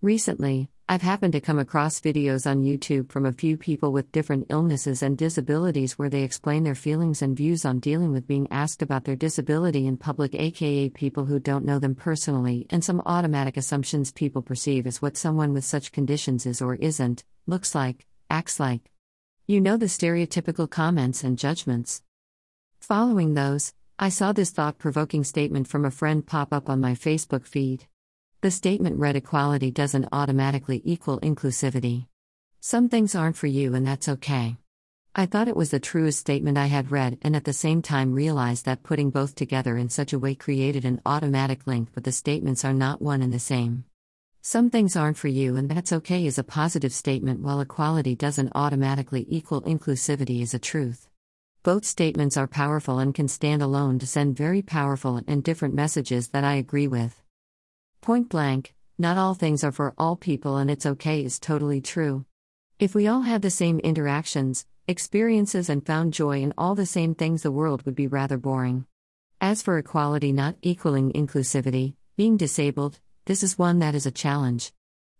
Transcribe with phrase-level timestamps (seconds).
[0.00, 4.46] Recently, I've happened to come across videos on YouTube from a few people with different
[4.48, 8.80] illnesses and disabilities where they explain their feelings and views on dealing with being asked
[8.80, 13.56] about their disability in public, aka people who don't know them personally, and some automatic
[13.56, 18.60] assumptions people perceive as what someone with such conditions is or isn't, looks like, acts
[18.60, 18.92] like.
[19.48, 22.02] You know the stereotypical comments and judgments.
[22.78, 26.92] Following those, I saw this thought provoking statement from a friend pop up on my
[26.92, 27.88] Facebook feed.
[28.40, 32.06] The statement read Equality doesn't automatically equal inclusivity.
[32.60, 34.58] Some things aren't for you, and that's okay.
[35.12, 38.14] I thought it was the truest statement I had read, and at the same time
[38.14, 42.12] realized that putting both together in such a way created an automatic link, but the
[42.12, 43.82] statements are not one and the same.
[44.40, 48.52] Some things aren't for you, and that's okay is a positive statement, while equality doesn't
[48.54, 51.08] automatically equal inclusivity is a truth.
[51.64, 56.28] Both statements are powerful and can stand alone to send very powerful and different messages
[56.28, 57.20] that I agree with.
[58.00, 62.24] Point blank, not all things are for all people and it's okay is totally true.
[62.78, 67.14] If we all had the same interactions, experiences, and found joy in all the same
[67.14, 68.86] things, the world would be rather boring.
[69.40, 74.72] As for equality not equaling inclusivity, being disabled, this is one that is a challenge.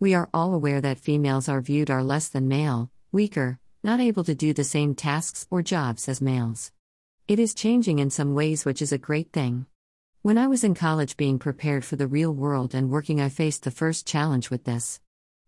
[0.00, 4.24] We are all aware that females are viewed are less than male, weaker, not able
[4.24, 6.72] to do the same tasks or jobs as males.
[7.28, 9.66] It is changing in some ways, which is a great thing.
[10.24, 13.64] When I was in college being prepared for the real world and working, I faced
[13.64, 15.00] the first challenge with this.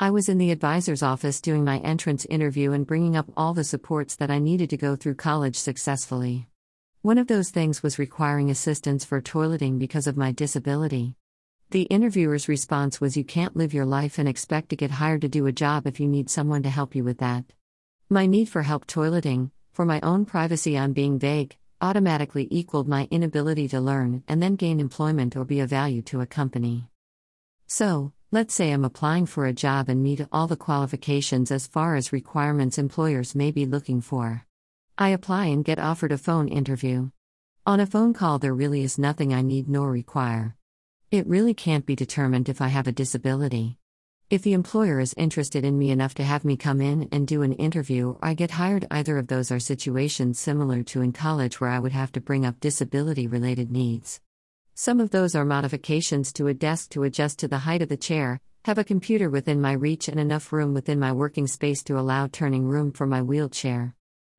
[0.00, 3.62] I was in the advisor's office doing my entrance interview and bringing up all the
[3.62, 6.48] supports that I needed to go through college successfully.
[7.02, 11.14] One of those things was requiring assistance for toileting because of my disability.
[11.70, 15.28] The interviewer's response was You can't live your life and expect to get hired to
[15.28, 17.44] do a job if you need someone to help you with that.
[18.10, 23.08] My need for help toileting, for my own privacy I'm being vague, automatically equaled my
[23.10, 26.88] inability to learn and then gain employment or be of value to a company.
[27.66, 31.96] So, let's say I'm applying for a job and meet all the qualifications as far
[31.96, 34.46] as requirements employers may be looking for.
[34.98, 37.10] I apply and get offered a phone interview.
[37.66, 40.56] On a phone call, there really is nothing I need nor require.
[41.10, 43.78] It really can't be determined if I have a disability.
[44.28, 47.42] If the employer is interested in me enough to have me come in and do
[47.42, 51.70] an interview, I get hired, either of those are situations similar to in college where
[51.70, 54.20] I would have to bring up disability related needs.
[54.74, 57.96] Some of those are modifications to a desk to adjust to the height of the
[57.96, 61.96] chair, have a computer within my reach, and enough room within my working space to
[61.96, 63.94] allow turning room for my wheelchair.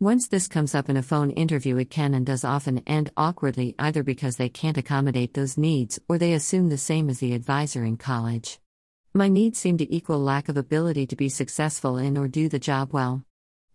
[0.00, 3.76] Once this comes up in a phone interview, it can and does often end awkwardly
[3.78, 7.84] either because they can't accommodate those needs or they assume the same as the advisor
[7.84, 8.58] in college.
[9.14, 12.58] My needs seem to equal lack of ability to be successful in or do the
[12.58, 13.24] job well.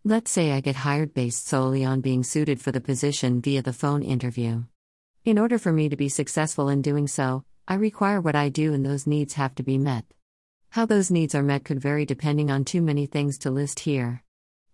[0.03, 3.73] Let's say I get hired based solely on being suited for the position via the
[3.73, 4.65] phone interview.
[5.25, 8.73] In order for me to be successful in doing so, I require what I do
[8.73, 10.05] and those needs have to be met.
[10.69, 14.23] How those needs are met could vary depending on too many things to list here.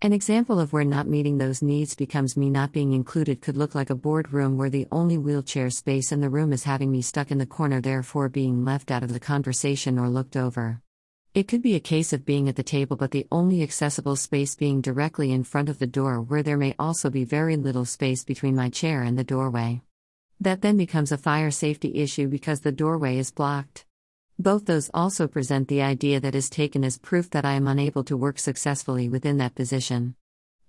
[0.01, 3.75] An example of where not meeting those needs becomes me not being included could look
[3.75, 7.31] like a boardroom where the only wheelchair space in the room is having me stuck
[7.31, 10.81] in the corner, therefore being left out of the conversation or looked over.
[11.33, 14.55] It could be a case of being at the table but the only accessible space
[14.55, 18.23] being directly in front of the door, where there may also be very little space
[18.23, 19.81] between my chair and the doorway.
[20.39, 23.83] That then becomes a fire safety issue because the doorway is blocked.
[24.41, 28.05] Both those also present the idea that is taken as proof that I am unable
[28.05, 30.15] to work successfully within that position.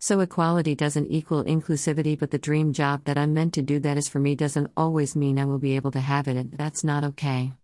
[0.00, 3.96] So equality doesn't equal inclusivity, but the dream job that I'm meant to do that
[3.96, 6.82] is for me doesn't always mean I will be able to have it, and that's
[6.82, 7.52] not okay.